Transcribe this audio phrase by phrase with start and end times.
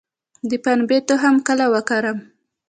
[0.49, 2.17] د پنبې تخم کله وکرم؟